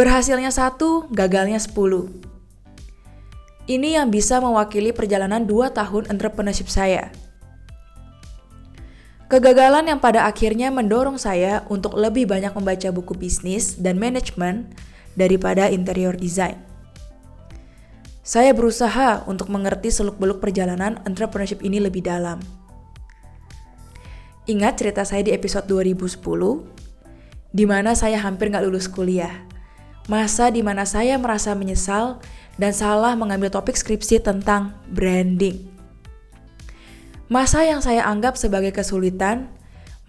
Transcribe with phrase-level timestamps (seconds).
[0.00, 2.08] Berhasilnya satu, gagalnya sepuluh.
[3.68, 7.12] Ini yang bisa mewakili perjalanan dua tahun entrepreneurship saya.
[9.28, 14.72] Kegagalan yang pada akhirnya mendorong saya untuk lebih banyak membaca buku bisnis dan manajemen
[15.20, 16.56] daripada interior design.
[18.24, 22.40] Saya berusaha untuk mengerti seluk-beluk perjalanan entrepreneurship ini lebih dalam.
[24.48, 26.24] Ingat cerita saya di episode 2010,
[27.52, 29.49] di mana saya hampir nggak lulus kuliah.
[30.10, 32.18] Masa di mana saya merasa menyesal
[32.58, 35.70] dan salah mengambil topik skripsi tentang branding.
[37.30, 39.46] Masa yang saya anggap sebagai kesulitan,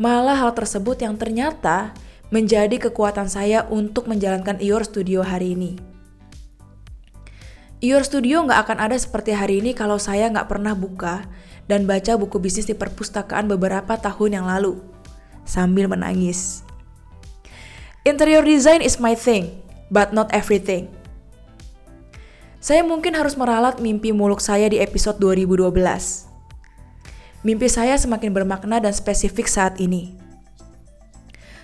[0.01, 1.93] malah hal tersebut yang ternyata
[2.33, 5.77] menjadi kekuatan saya untuk menjalankan Your Studio hari ini.
[7.77, 11.29] Your Studio nggak akan ada seperti hari ini kalau saya nggak pernah buka
[11.69, 14.81] dan baca buku bisnis di perpustakaan beberapa tahun yang lalu,
[15.45, 16.65] sambil menangis.
[18.01, 19.60] Interior design is my thing,
[19.91, 20.87] but not everything.
[22.63, 25.75] Saya mungkin harus meralat mimpi muluk saya di episode 2012.
[27.43, 30.13] Mimpi saya semakin bermakna dan spesifik saat ini.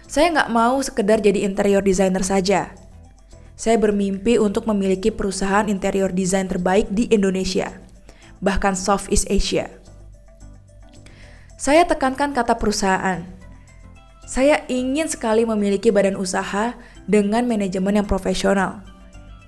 [0.09, 2.73] Saya nggak mau sekedar jadi interior designer saja.
[3.53, 7.73] Saya bermimpi untuk memiliki perusahaan interior design terbaik di Indonesia,
[8.41, 9.69] bahkan Southeast Asia.
[11.57, 13.36] Saya tekankan kata perusahaan.
[14.27, 16.75] Saya ingin sekali memiliki badan usaha
[17.07, 18.83] dengan manajemen yang profesional,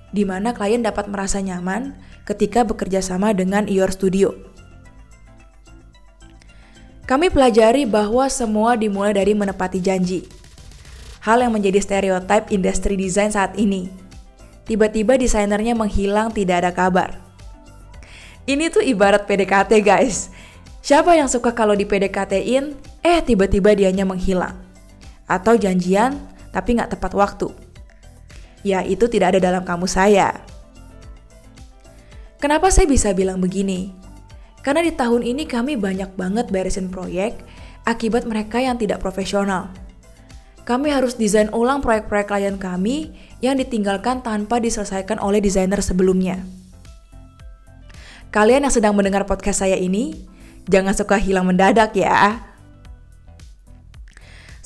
[0.08, 4.32] di mana klien dapat merasa nyaman ketika bekerja sama dengan Your Studio.
[7.04, 10.24] Kami pelajari bahwa semua dimulai dari menepati janji.
[11.20, 13.92] Hal yang menjadi stereotip industri desain saat ini.
[14.64, 17.20] Tiba-tiba desainernya menghilang tidak ada kabar.
[18.48, 20.32] Ini tuh ibarat PDKT guys.
[20.80, 22.72] Siapa yang suka kalau di PDKT-in,
[23.04, 24.59] eh tiba-tiba dianya menghilang?
[25.30, 26.18] Atau janjian,
[26.50, 27.54] tapi nggak tepat waktu.
[28.66, 30.42] Ya, itu tidak ada dalam kamu saya.
[32.42, 33.94] Kenapa saya bisa bilang begini?
[34.60, 37.38] Karena di tahun ini kami banyak banget beresin proyek
[37.86, 39.72] akibat mereka yang tidak profesional.
[40.68, 46.44] Kami harus desain ulang proyek-proyek klien kami yang ditinggalkan tanpa diselesaikan oleh desainer sebelumnya.
[48.30, 50.28] Kalian yang sedang mendengar podcast saya ini,
[50.68, 52.49] jangan suka hilang mendadak ya.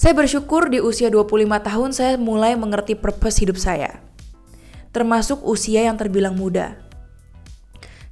[0.05, 4.05] Saya bersyukur di usia 25 tahun saya mulai mengerti purpose hidup saya.
[4.93, 6.77] Termasuk usia yang terbilang muda.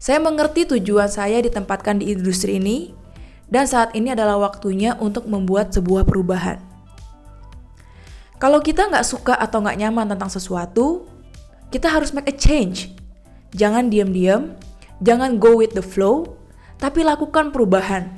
[0.00, 2.96] Saya mengerti tujuan saya ditempatkan di industri ini
[3.52, 6.64] dan saat ini adalah waktunya untuk membuat sebuah perubahan.
[8.40, 11.04] Kalau kita nggak suka atau nggak nyaman tentang sesuatu,
[11.68, 12.88] kita harus make a change.
[13.52, 14.56] Jangan diam-diam,
[15.04, 16.40] jangan go with the flow,
[16.80, 18.08] tapi lakukan perubahan.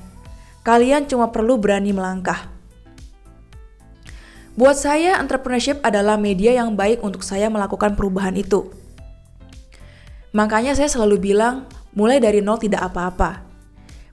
[0.63, 2.54] Kalian cuma perlu berani melangkah.
[4.55, 8.71] Buat saya, entrepreneurship adalah media yang baik untuk saya melakukan perubahan itu.
[10.31, 13.43] Makanya saya selalu bilang, mulai dari nol tidak apa-apa.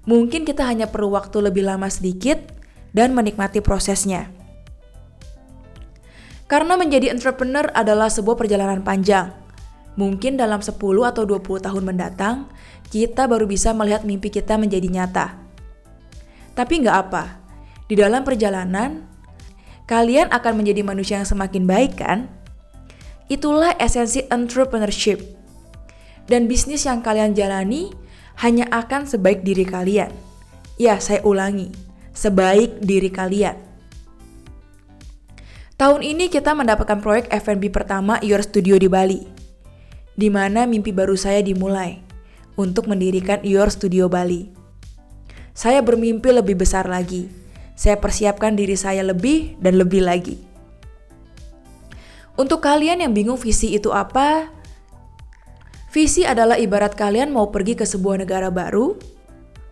[0.09, 2.41] Mungkin kita hanya perlu waktu lebih lama sedikit
[2.89, 4.33] dan menikmati prosesnya.
[6.49, 9.29] Karena menjadi entrepreneur adalah sebuah perjalanan panjang.
[9.93, 10.73] Mungkin dalam 10
[11.05, 12.49] atau 20 tahun mendatang,
[12.89, 15.37] kita baru bisa melihat mimpi kita menjadi nyata.
[16.57, 17.39] Tapi nggak apa,
[17.85, 19.10] di dalam perjalanan,
[19.91, 22.31] kalian akan menjadi manusia yang semakin baik kan?
[23.27, 25.19] Itulah esensi entrepreneurship.
[26.31, 27.91] Dan bisnis yang kalian jalani
[28.39, 30.15] hanya akan sebaik diri kalian.
[30.79, 31.75] Ya, saya ulangi,
[32.15, 33.59] sebaik diri kalian.
[35.75, 39.19] Tahun ini kita mendapatkan proyek F&B pertama Your Studio di Bali,
[40.15, 41.99] di mana mimpi baru saya dimulai
[42.55, 44.47] untuk mendirikan Your Studio Bali.
[45.51, 47.40] Saya bermimpi lebih besar lagi,
[47.81, 50.37] saya persiapkan diri saya lebih dan lebih lagi.
[52.37, 54.53] Untuk kalian yang bingung visi itu apa,
[55.89, 59.01] visi adalah ibarat kalian mau pergi ke sebuah negara baru.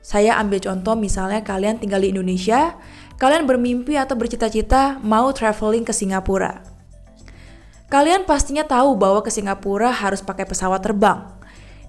[0.02, 2.74] Saya ambil contoh misalnya kalian tinggal di Indonesia,
[3.22, 6.66] kalian bermimpi atau bercita-cita mau traveling ke Singapura.
[7.94, 11.30] Kalian pastinya tahu bahwa ke Singapura harus pakai pesawat terbang.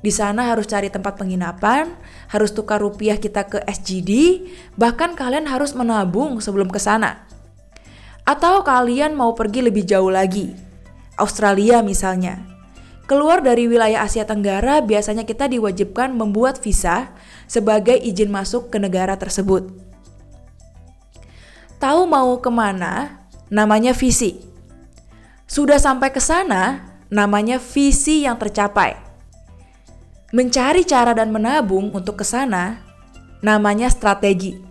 [0.00, 1.92] Di sana harus cari tempat penginapan,
[2.32, 4.42] harus tukar rupiah kita ke SGD,
[4.80, 7.28] bahkan kalian harus menabung sebelum ke sana.
[8.24, 10.56] Atau kalian mau pergi lebih jauh lagi,
[11.20, 12.40] Australia misalnya.
[13.04, 17.12] Keluar dari wilayah Asia Tenggara, biasanya kita diwajibkan membuat visa
[17.44, 19.68] sebagai izin masuk ke negara tersebut.
[21.82, 23.20] Tahu mau ke mana?
[23.50, 24.38] Namanya visi.
[25.50, 29.09] Sudah sampai ke sana, namanya visi yang tercapai.
[30.30, 32.78] Mencari cara dan menabung untuk ke sana
[33.42, 34.62] namanya strategi.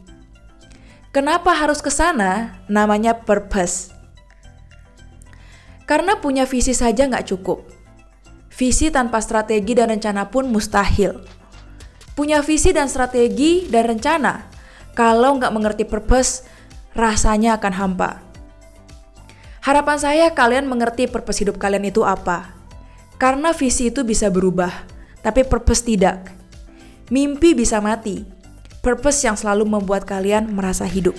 [1.12, 2.64] Kenapa harus ke sana?
[2.72, 3.92] Namanya purpose.
[5.84, 7.66] Karena punya visi saja nggak cukup.
[8.56, 11.20] Visi tanpa strategi dan rencana pun mustahil.
[12.16, 14.48] Punya visi dan strategi dan rencana,
[14.96, 16.48] kalau nggak mengerti purpose,
[16.96, 18.24] rasanya akan hampa.
[19.60, 22.56] Harapan saya kalian mengerti purpose hidup kalian itu apa.
[23.20, 24.72] Karena visi itu bisa berubah,
[25.20, 26.32] tapi purpose tidak.
[27.10, 28.22] Mimpi bisa mati,
[28.80, 31.18] purpose yang selalu membuat kalian merasa hidup.